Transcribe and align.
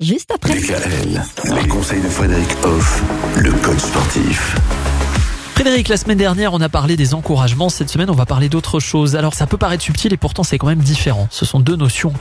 Juste 0.00 0.32
après. 0.34 0.54
DKL, 0.58 1.22
les 1.54 1.68
conseils 1.68 2.02
de 2.02 2.08
Frédéric 2.08 2.48
Hoff, 2.64 3.04
le 3.36 3.52
coach 3.52 3.78
sportif. 3.78 4.56
Frédéric, 5.54 5.86
la 5.86 5.96
semaine 5.96 6.18
dernière, 6.18 6.54
on 6.54 6.60
a 6.60 6.68
parlé 6.68 6.96
des 6.96 7.14
encouragements. 7.14 7.68
Cette 7.68 7.88
semaine, 7.88 8.10
on 8.10 8.14
va 8.14 8.26
parler 8.26 8.48
d'autre 8.48 8.80
chose. 8.80 9.14
Alors, 9.14 9.34
ça 9.34 9.46
peut 9.46 9.56
paraître 9.56 9.84
subtil 9.84 10.12
et 10.12 10.16
pourtant, 10.16 10.42
c'est 10.42 10.58
quand 10.58 10.66
même 10.66 10.80
différent. 10.80 11.28
Ce 11.30 11.44
sont 11.44 11.60
deux 11.60 11.76
notions 11.76 12.12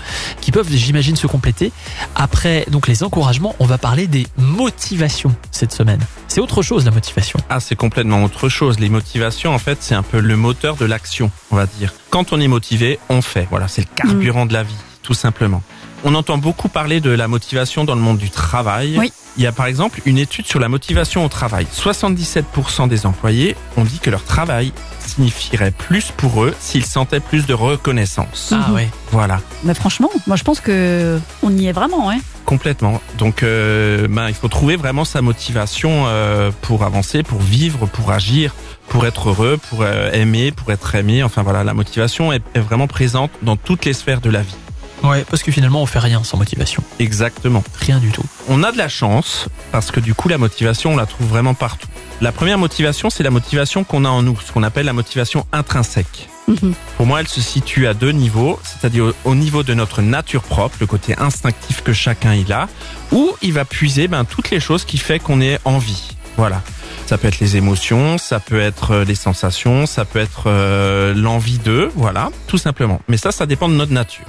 qui 0.41 0.51
peuvent, 0.51 0.69
j'imagine, 0.69 1.15
se 1.15 1.25
compléter. 1.25 1.71
Après, 2.13 2.65
donc, 2.69 2.87
les 2.87 3.01
encouragements, 3.01 3.55
on 3.57 3.65
va 3.65 3.79
parler 3.79 4.05
des 4.05 4.27
motivations 4.37 5.35
cette 5.49 5.71
semaine. 5.71 5.99
C'est 6.27 6.39
autre 6.39 6.61
chose, 6.61 6.85
la 6.85 6.91
motivation. 6.91 7.39
Ah, 7.49 7.59
c'est 7.59 7.75
complètement 7.75 8.23
autre 8.25 8.47
chose. 8.47 8.79
Les 8.79 8.89
motivations, 8.89 9.55
en 9.55 9.59
fait, 9.59 9.79
c'est 9.81 9.95
un 9.95 10.03
peu 10.03 10.19
le 10.19 10.35
moteur 10.35 10.75
de 10.75 10.85
l'action, 10.85 11.31
on 11.49 11.55
va 11.55 11.65
dire. 11.65 11.95
Quand 12.11 12.31
on 12.31 12.39
est 12.39 12.47
motivé, 12.47 12.99
on 13.09 13.23
fait. 13.23 13.47
Voilà, 13.49 13.67
c'est 13.67 13.81
le 13.81 13.87
carburant 13.95 14.45
de 14.45 14.53
la 14.53 14.61
vie, 14.61 14.75
tout 15.07 15.13
simplement. 15.13 15.63
On 16.03 16.15
entend 16.15 16.37
beaucoup 16.37 16.67
parler 16.67 16.99
de 16.99 17.09
la 17.09 17.29
motivation 17.29 17.85
dans 17.85 17.95
le 17.95 18.01
monde 18.01 18.17
du 18.17 18.29
travail. 18.29 18.97
Oui. 18.99 19.13
Il 19.37 19.43
y 19.43 19.47
a 19.47 19.53
par 19.53 19.67
exemple 19.67 20.01
une 20.05 20.17
étude 20.17 20.45
sur 20.45 20.59
la 20.59 20.67
motivation 20.67 21.23
au 21.23 21.29
travail. 21.29 21.65
77% 21.73 22.89
des 22.89 23.05
employés 23.05 23.55
ont 23.77 23.85
dit 23.85 23.99
que 23.99 24.09
leur 24.09 24.25
travail 24.25 24.73
signifierait 24.99 25.71
plus 25.71 26.11
pour 26.11 26.43
eux 26.43 26.53
s'ils 26.59 26.85
sentaient 26.85 27.21
plus 27.21 27.45
de 27.45 27.53
reconnaissance. 27.53 28.53
Ah 28.53 28.73
ouais. 28.73 28.89
Voilà, 29.11 29.39
Mais 29.63 29.73
franchement, 29.73 30.09
moi 30.27 30.35
je 30.35 30.43
pense 30.43 30.59
que 30.59 31.19
on 31.41 31.55
y 31.55 31.67
est 31.67 31.71
vraiment. 31.71 32.11
Hein. 32.11 32.17
complètement. 32.43 32.99
Donc 33.17 33.43
euh, 33.43 34.09
ben, 34.09 34.27
il 34.27 34.33
faut 34.33 34.49
trouver 34.49 34.75
vraiment 34.75 35.05
sa 35.05 35.21
motivation 35.21 36.03
euh, 36.07 36.51
pour 36.61 36.83
avancer, 36.83 37.23
pour 37.23 37.39
vivre, 37.39 37.85
pour 37.85 38.11
agir, 38.11 38.53
pour 38.89 39.05
être 39.05 39.29
heureux, 39.29 39.57
pour 39.69 39.83
euh, 39.83 40.11
aimer, 40.11 40.51
pour 40.51 40.69
être 40.73 40.95
aimé. 40.95 41.23
Enfin 41.23 41.43
voilà, 41.43 41.63
la 41.63 41.73
motivation 41.73 42.33
est, 42.33 42.43
est 42.55 42.59
vraiment 42.59 42.87
présente 42.87 43.31
dans 43.41 43.55
toutes 43.55 43.85
les 43.85 43.93
sphères 43.93 44.19
de 44.19 44.29
la 44.29 44.41
vie. 44.41 44.55
Ouais, 45.03 45.23
parce 45.29 45.43
que 45.43 45.51
finalement, 45.51 45.81
on 45.81 45.85
fait 45.85 45.99
rien 45.99 46.23
sans 46.23 46.37
motivation. 46.37 46.83
Exactement. 46.99 47.63
Rien 47.79 47.99
du 47.99 48.11
tout. 48.11 48.23
On 48.49 48.63
a 48.63 48.71
de 48.71 48.77
la 48.77 48.89
chance 48.89 49.47
parce 49.71 49.91
que 49.91 49.99
du 49.99 50.13
coup 50.13 50.29
la 50.29 50.37
motivation 50.37 50.93
on 50.93 50.97
la 50.97 51.05
trouve 51.05 51.27
vraiment 51.27 51.53
partout. 51.53 51.87
La 52.21 52.31
première 52.31 52.57
motivation 52.57 53.09
c'est 53.09 53.23
la 53.23 53.29
motivation 53.29 53.83
qu'on 53.83 54.05
a 54.05 54.09
en 54.09 54.23
nous, 54.23 54.37
ce 54.45 54.51
qu'on 54.51 54.63
appelle 54.63 54.85
la 54.85 54.93
motivation 54.93 55.45
intrinsèque. 55.51 56.29
Mhm. 56.47 56.73
Pour 56.95 57.05
moi 57.05 57.19
elle 57.19 57.27
se 57.27 57.41
situe 57.41 57.87
à 57.87 57.93
deux 57.93 58.11
niveaux, 58.11 58.59
c'est-à-dire 58.63 59.05
au, 59.05 59.31
au 59.31 59.35
niveau 59.35 59.63
de 59.63 59.73
notre 59.73 60.01
nature 60.01 60.41
propre, 60.41 60.77
le 60.79 60.87
côté 60.87 61.15
instinctif 61.19 61.83
que 61.83 61.93
chacun 61.93 62.33
il 62.33 62.51
a, 62.53 62.67
où 63.11 63.31
il 63.41 63.53
va 63.53 63.65
puiser 63.65 64.07
ben, 64.07 64.25
toutes 64.25 64.49
les 64.49 64.59
choses 64.59 64.85
qui 64.85 64.97
fait 64.97 65.19
qu'on 65.19 65.41
est 65.41 65.59
en 65.65 65.77
vie. 65.77 66.15
Voilà. 66.37 66.61
Ça 67.07 67.17
peut 67.17 67.27
être 67.27 67.39
les 67.39 67.57
émotions, 67.57 68.17
ça 68.17 68.39
peut 68.39 68.59
être 68.59 68.91
euh, 68.91 69.05
les 69.05 69.15
sensations, 69.15 69.85
ça 69.85 70.05
peut 70.05 70.19
être 70.19 70.43
euh, 70.47 71.13
l'envie 71.15 71.57
d'eux, 71.57 71.89
voilà, 71.95 72.31
tout 72.47 72.57
simplement. 72.57 73.01
Mais 73.07 73.17
ça, 73.17 73.31
ça 73.31 73.45
dépend 73.45 73.69
de 73.69 73.73
notre 73.75 73.93
nature. 73.93 74.25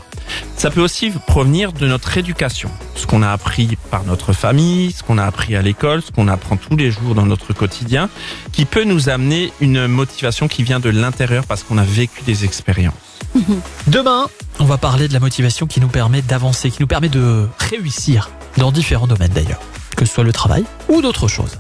Ça 0.57 0.71
peut 0.71 0.81
aussi 0.81 1.11
provenir 1.11 1.73
de 1.73 1.87
notre 1.87 2.17
éducation, 2.17 2.71
ce 2.95 3.07
qu'on 3.07 3.23
a 3.23 3.31
appris 3.31 3.77
par 3.91 4.05
notre 4.05 4.33
famille, 4.33 4.93
ce 4.93 5.03
qu'on 5.03 5.19
a 5.19 5.25
appris 5.25 5.57
à 5.57 5.63
l'école, 5.63 6.03
ce 6.03 6.11
qu'on 6.11 6.29
apprend 6.29 6.57
tous 6.57 6.77
les 6.77 6.91
jours 6.91 7.15
dans 7.15 7.27
notre 7.27 7.53
quotidien, 7.53 8.09
qui 8.53 8.65
peut 8.65 8.85
nous 8.85 9.09
amener 9.09 9.53
une 9.61 9.87
motivation 9.87 10.49
qui 10.49 10.63
vient 10.63 10.81
de 10.81 10.91
l'intérieur 10.91 11.45
parce 11.45 11.63
qu'on 11.63 11.79
a 11.79 11.85
vécu 11.85 12.23
des 12.23 12.45
expériences. 12.45 12.95
Demain, 13.87 14.27
on 14.59 14.65
va 14.65 14.79
parler 14.79 15.09
de 15.09 15.13
la 15.13 15.21
motivation 15.21 15.67
qui 15.67 15.81
nous 15.81 15.89
permet 15.89 16.23
d'avancer, 16.23 16.71
qui 16.71 16.81
nous 16.81 16.87
permet 16.87 17.09
de 17.09 17.47
réussir 17.59 18.31
dans 18.57 18.73
différents 18.73 19.07
domaines 19.07 19.33
d'ailleurs, 19.33 19.61
que 19.97 20.05
ce 20.05 20.13
soit 20.13 20.25
le 20.25 20.33
travail 20.33 20.65
ou 20.89 21.01
d'autres 21.01 21.29
choses. 21.29 21.59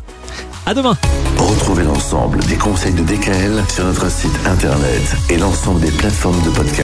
À 0.66 0.74
demain. 0.74 0.96
Retrouvez 1.38 1.82
l'ensemble 1.82 2.40
des 2.40 2.56
conseils 2.56 2.92
de 2.92 3.02
DKL 3.02 3.62
sur 3.72 3.84
notre 3.84 4.10
site 4.10 4.38
internet 4.44 5.16
et 5.30 5.38
l'ensemble 5.38 5.80
des 5.80 5.90
plateformes 5.90 6.42
de 6.42 6.50
podcast. 6.50 6.76